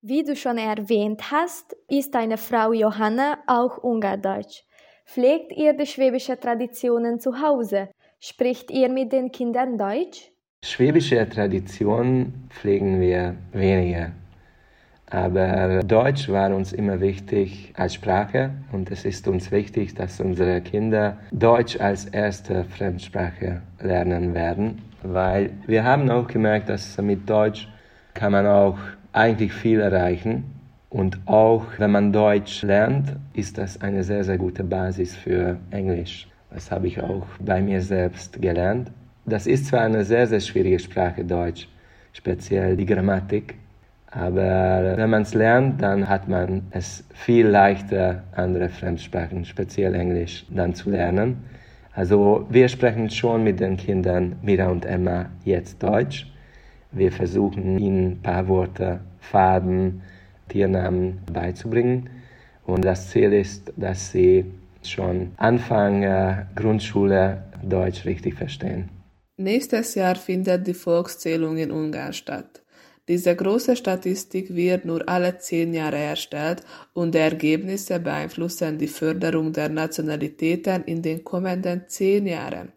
Wie 0.00 0.24
du 0.24 0.34
schon 0.34 0.58
erwähnt 0.58 1.30
hast, 1.30 1.76
ist 1.88 2.14
deine 2.14 2.36
Frau 2.36 2.72
Johanna 2.72 3.38
auch 3.46 3.78
Ungardeutsch. 3.78 4.62
Pflegt 5.06 5.52
ihr 5.52 5.74
die 5.74 5.86
schwäbische 5.86 6.38
Traditionen 6.38 7.20
zu 7.20 7.40
Hause? 7.40 7.88
Spricht 8.18 8.70
ihr 8.70 8.88
mit 8.88 9.12
den 9.12 9.30
Kindern 9.30 9.78
Deutsch? 9.78 10.30
Schwäbische 10.64 11.28
Traditionen 11.28 12.48
pflegen 12.50 13.00
wir 13.00 13.36
weniger. 13.52 14.12
Aber 15.12 15.80
Deutsch 15.84 16.28
war 16.28 16.54
uns 16.54 16.72
immer 16.72 17.00
wichtig 17.00 17.72
als 17.76 17.94
Sprache 17.94 18.50
und 18.72 18.90
es 18.90 19.04
ist 19.04 19.28
uns 19.28 19.52
wichtig, 19.52 19.94
dass 19.94 20.20
unsere 20.20 20.60
Kinder 20.62 21.18
Deutsch 21.30 21.78
als 21.78 22.06
erste 22.06 22.64
Fremdsprache 22.64 23.60
lernen 23.78 24.34
werden 24.34 24.78
weil 25.02 25.50
wir 25.66 25.84
haben 25.84 26.10
auch 26.10 26.26
gemerkt, 26.26 26.68
dass 26.68 26.96
mit 26.98 27.28
Deutsch 27.28 27.68
kann 28.14 28.32
man 28.32 28.46
auch 28.46 28.78
eigentlich 29.12 29.52
viel 29.52 29.80
erreichen. 29.80 30.44
Und 30.90 31.18
auch 31.26 31.64
wenn 31.78 31.90
man 31.90 32.12
Deutsch 32.12 32.62
lernt, 32.62 33.16
ist 33.32 33.56
das 33.58 33.80
eine 33.80 34.04
sehr, 34.04 34.24
sehr 34.24 34.38
gute 34.38 34.62
Basis 34.62 35.16
für 35.16 35.56
Englisch. 35.70 36.28
Das 36.50 36.70
habe 36.70 36.86
ich 36.86 37.02
auch 37.02 37.26
bei 37.40 37.62
mir 37.62 37.80
selbst 37.80 38.40
gelernt. 38.40 38.90
Das 39.24 39.46
ist 39.46 39.66
zwar 39.66 39.80
eine 39.80 40.04
sehr, 40.04 40.26
sehr 40.26 40.40
schwierige 40.40 40.78
Sprache, 40.78 41.24
Deutsch, 41.24 41.68
speziell 42.12 42.76
die 42.76 42.84
Grammatik, 42.84 43.54
aber 44.14 44.96
wenn 44.98 45.08
man 45.08 45.22
es 45.22 45.32
lernt, 45.32 45.80
dann 45.80 46.06
hat 46.08 46.28
man 46.28 46.62
es 46.70 47.02
viel 47.14 47.46
leichter, 47.46 48.24
andere 48.32 48.68
Fremdsprachen, 48.68 49.46
speziell 49.46 49.94
Englisch, 49.94 50.44
dann 50.50 50.74
zu 50.74 50.90
lernen. 50.90 51.44
Also 51.94 52.46
wir 52.50 52.68
sprechen 52.68 53.08
schon 53.08 53.42
mit 53.42 53.60
den 53.60 53.78
Kindern 53.78 54.36
Mira 54.42 54.68
und 54.68 54.84
Emma 54.84 55.30
jetzt 55.44 55.82
Deutsch. 55.82 56.26
Wir 56.90 57.10
versuchen 57.10 57.78
ihnen 57.78 58.12
ein 58.12 58.22
paar 58.22 58.48
Worte, 58.48 59.00
Farben, 59.20 60.02
Tiernamen 60.48 61.20
beizubringen. 61.32 62.10
Und 62.66 62.84
das 62.84 63.10
Ziel 63.10 63.32
ist, 63.32 63.72
dass 63.76 64.12
sie 64.12 64.44
schon 64.82 65.32
Anfang 65.38 66.02
äh, 66.02 66.44
Grundschule 66.54 67.44
Deutsch 67.62 68.04
richtig 68.04 68.34
verstehen. 68.34 68.90
Nächstes 69.38 69.94
Jahr 69.94 70.16
findet 70.16 70.66
die 70.66 70.74
Volkszählung 70.74 71.56
in 71.56 71.70
Ungarn 71.70 72.12
statt. 72.12 72.61
Diese 73.08 73.34
große 73.34 73.74
Statistik 73.74 74.54
wird 74.54 74.84
nur 74.84 75.08
alle 75.08 75.36
zehn 75.38 75.74
Jahre 75.74 75.98
erstellt 75.98 76.62
und 76.94 77.14
die 77.14 77.18
Ergebnisse 77.18 77.98
beeinflussen 77.98 78.78
die 78.78 78.86
Förderung 78.86 79.52
der 79.52 79.68
Nationalitäten 79.68 80.84
in 80.84 81.02
den 81.02 81.24
kommenden 81.24 81.82
zehn 81.88 82.26
Jahren. 82.26 82.72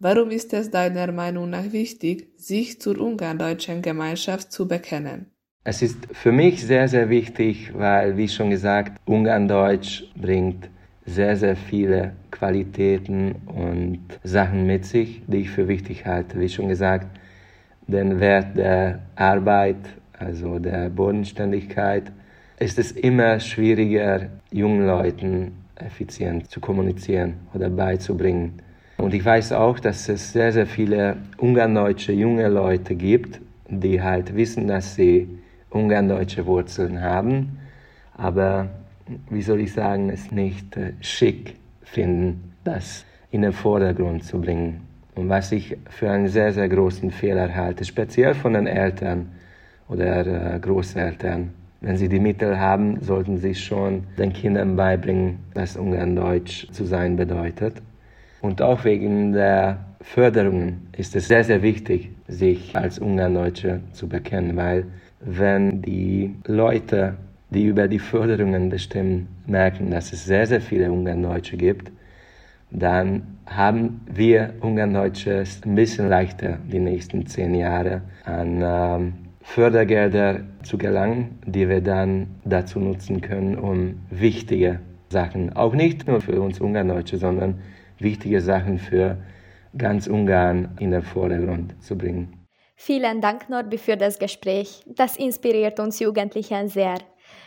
Warum 0.00 0.30
ist 0.30 0.52
es 0.52 0.70
deiner 0.70 1.12
Meinung 1.12 1.50
nach 1.50 1.72
wichtig, 1.72 2.28
sich 2.36 2.80
zur 2.80 3.00
ungarndeutschen 3.00 3.80
Gemeinschaft 3.80 4.50
zu 4.50 4.66
bekennen? 4.66 5.26
Es 5.62 5.82
ist 5.82 5.98
für 6.12 6.32
mich 6.32 6.64
sehr, 6.64 6.88
sehr 6.88 7.08
wichtig, 7.08 7.72
weil, 7.74 8.16
wie 8.16 8.28
schon 8.28 8.50
gesagt, 8.50 8.98
Ungarndeutsch 9.06 10.04
bringt 10.16 10.70
sehr, 11.04 11.36
sehr 11.36 11.56
viele 11.56 12.16
Qualitäten 12.30 13.36
und 13.46 14.00
Sachen 14.24 14.66
mit 14.66 14.84
sich, 14.84 15.22
die 15.26 15.38
ich 15.38 15.50
für 15.50 15.68
wichtig 15.68 16.04
halte. 16.04 16.40
Wie 16.40 16.48
schon 16.48 16.68
gesagt, 16.68 17.06
den 17.88 18.20
Wert 18.20 18.56
der 18.56 19.00
Arbeit, 19.16 19.76
also 20.18 20.58
der 20.58 20.90
Bodenständigkeit, 20.90 22.12
ist 22.60 22.78
es 22.78 22.92
immer 22.92 23.40
schwieriger, 23.40 24.28
jungen 24.52 24.86
Leuten 24.86 25.52
effizient 25.76 26.50
zu 26.50 26.60
kommunizieren 26.60 27.34
oder 27.54 27.70
beizubringen. 27.70 28.60
Und 28.98 29.14
ich 29.14 29.24
weiß 29.24 29.52
auch, 29.52 29.78
dass 29.78 30.08
es 30.08 30.32
sehr, 30.32 30.52
sehr 30.52 30.66
viele 30.66 31.16
ungarndeutsche 31.38 32.12
junge 32.12 32.48
Leute 32.48 32.94
gibt, 32.94 33.40
die 33.68 34.02
halt 34.02 34.34
wissen, 34.34 34.66
dass 34.66 34.94
sie 34.94 35.28
ungarndeutsche 35.70 36.46
Wurzeln 36.46 37.00
haben, 37.00 37.58
aber 38.16 38.68
wie 39.30 39.42
soll 39.42 39.60
ich 39.60 39.72
sagen, 39.72 40.10
es 40.10 40.30
nicht 40.32 40.76
äh, 40.76 40.92
schick 41.00 41.54
finden, 41.82 42.52
das 42.64 43.04
in 43.30 43.42
den 43.42 43.52
Vordergrund 43.52 44.24
zu 44.24 44.40
bringen. 44.40 44.80
Und 45.18 45.28
was 45.28 45.50
ich 45.50 45.76
für 45.90 46.08
einen 46.08 46.28
sehr, 46.28 46.52
sehr 46.52 46.68
großen 46.68 47.10
Fehler 47.10 47.52
halte, 47.52 47.84
speziell 47.84 48.34
von 48.34 48.52
den 48.52 48.68
Eltern 48.68 49.30
oder 49.88 50.54
äh, 50.54 50.60
Großeltern. 50.60 51.50
Wenn 51.80 51.96
sie 51.96 52.08
die 52.08 52.20
Mittel 52.20 52.56
haben, 52.60 53.00
sollten 53.00 53.36
sie 53.38 53.56
schon 53.56 54.04
den 54.16 54.32
Kindern 54.32 54.76
beibringen, 54.76 55.40
was 55.54 55.76
Ungarndeutsch 55.76 56.70
zu 56.70 56.84
sein 56.84 57.16
bedeutet. 57.16 57.82
Und 58.42 58.62
auch 58.62 58.84
wegen 58.84 59.32
der 59.32 59.78
Förderungen 60.02 60.88
ist 60.96 61.16
es 61.16 61.26
sehr, 61.26 61.42
sehr 61.42 61.62
wichtig, 61.62 62.10
sich 62.28 62.76
als 62.76 63.00
Ungarndeutsche 63.00 63.80
zu 63.92 64.08
bekennen, 64.08 64.56
weil 64.56 64.86
wenn 65.20 65.82
die 65.82 66.36
Leute, 66.46 67.14
die 67.50 67.64
über 67.64 67.88
die 67.88 67.98
Förderungen 67.98 68.68
bestimmen, 68.68 69.26
merken, 69.48 69.90
dass 69.90 70.12
es 70.12 70.24
sehr, 70.24 70.46
sehr 70.46 70.60
viele 70.60 70.92
Ungarndeutsche 70.92 71.56
gibt, 71.56 71.90
dann 72.70 73.38
haben 73.46 74.00
wir 74.10 74.54
Ungarndeutsche 74.60 75.44
ein 75.64 75.74
bisschen 75.74 76.08
leichter, 76.08 76.58
die 76.70 76.80
nächsten 76.80 77.26
zehn 77.26 77.54
Jahre 77.54 78.02
an 78.24 78.60
ähm, 78.62 79.12
Fördergelder 79.40 80.40
zu 80.62 80.76
gelangen, 80.76 81.38
die 81.46 81.68
wir 81.68 81.80
dann 81.80 82.26
dazu 82.44 82.78
nutzen 82.78 83.22
können, 83.22 83.56
um 83.56 84.00
wichtige 84.10 84.80
Sachen, 85.08 85.56
auch 85.56 85.74
nicht 85.74 86.06
nur 86.06 86.20
für 86.20 86.40
uns 86.40 86.60
Ungarndeutsche, 86.60 87.16
sondern 87.16 87.62
wichtige 87.98 88.42
Sachen 88.42 88.78
für 88.78 89.16
ganz 89.76 90.06
Ungarn 90.06 90.76
in 90.78 90.90
den 90.90 91.02
Vordergrund 91.02 91.82
zu 91.82 91.96
bringen. 91.96 92.46
Vielen 92.76 93.20
Dank, 93.20 93.48
Norbi, 93.48 93.78
für 93.78 93.96
das 93.96 94.18
Gespräch. 94.18 94.82
Das 94.86 95.16
inspiriert 95.16 95.80
uns 95.80 95.98
Jugendlichen 95.98 96.68
sehr. 96.68 96.98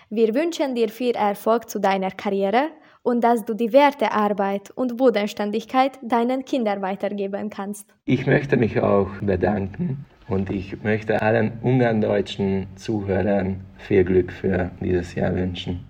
Wir 0.09 0.33
wünschen 0.35 0.75
dir 0.75 0.89
viel 0.89 1.15
Erfolg 1.15 1.69
zu 1.69 1.79
deiner 1.79 2.11
Karriere 2.11 2.69
und 3.03 3.21
dass 3.21 3.45
du 3.45 3.53
die 3.53 3.73
Werte 3.73 4.11
Arbeit 4.11 4.71
und 4.71 4.97
Bodenständigkeit 4.97 5.99
deinen 6.01 6.45
Kindern 6.45 6.81
weitergeben 6.81 7.49
kannst. 7.49 7.87
Ich 8.05 8.27
möchte 8.27 8.57
mich 8.57 8.79
auch 8.81 9.09
bedanken 9.21 10.05
und 10.27 10.49
ich 10.49 10.81
möchte 10.83 11.21
allen 11.21 11.59
ungarndeutschen 11.61 12.67
Zuhörern 12.75 13.61
viel 13.77 14.03
Glück 14.03 14.31
für 14.31 14.71
dieses 14.79 15.15
Jahr 15.15 15.35
wünschen. 15.35 15.87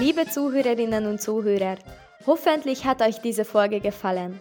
Liebe 0.00 0.26
Zuhörerinnen 0.30 1.06
und 1.06 1.20
Zuhörer, 1.20 1.76
hoffentlich 2.26 2.84
hat 2.86 3.02
euch 3.02 3.20
diese 3.20 3.44
Folge 3.44 3.80
gefallen. 3.80 4.40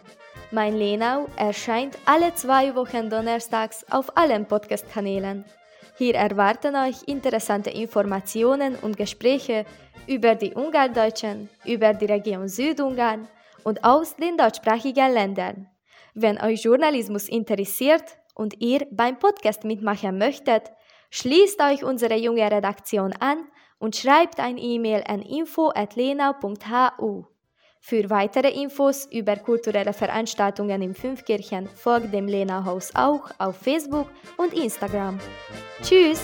Mein 0.51 0.75
Lenau 0.77 1.27
erscheint 1.37 1.97
alle 2.05 2.35
zwei 2.35 2.75
Wochen 2.75 3.09
donnerstags 3.09 3.83
auf 3.89 4.15
allen 4.15 4.45
Podcast-Kanälen. 4.45 5.43
Hier 5.97 6.15
erwarten 6.15 6.75
euch 6.75 7.03
interessante 7.07 7.71
Informationen 7.71 8.75
und 8.75 8.95
Gespräche 8.95 9.65
über 10.07 10.35
die 10.35 10.53
Ungarndeutschen, 10.53 11.49
über 11.65 11.93
die 11.93 12.05
Region 12.05 12.47
Südungarn 12.47 13.27
und 13.63 13.83
aus 13.83 14.15
den 14.15 14.37
deutschsprachigen 14.37 15.11
Ländern. 15.13 15.67
Wenn 16.13 16.39
euch 16.39 16.63
Journalismus 16.63 17.27
interessiert 17.27 18.03
und 18.35 18.61
ihr 18.61 18.85
beim 18.91 19.17
Podcast 19.17 19.63
mitmachen 19.63 20.17
möchtet, 20.17 20.71
schließt 21.09 21.59
euch 21.61 21.83
unsere 21.83 22.15
junge 22.17 22.49
Redaktion 22.51 23.13
an 23.13 23.47
und 23.79 23.95
schreibt 23.95 24.39
ein 24.39 24.57
E-Mail 24.57 25.03
an 25.07 25.21
info.lenau.hu. 25.21 25.75
Für 27.87 28.09
weitere 28.09 28.49
Infos 28.49 29.07
über 29.11 29.35
kulturelle 29.35 29.93
Veranstaltungen 29.93 30.81
im 30.81 30.95
Fünfkirchen 30.95 31.69
folgt 31.75 32.11
dem 32.15 32.27
Lena 32.27 32.65
Haus 32.65 32.89
auch 32.95 33.29
auf 33.37 33.57
Facebook 33.57 34.07
und 34.37 34.53
Instagram. 34.55 35.19
Tschüss! 35.83 36.19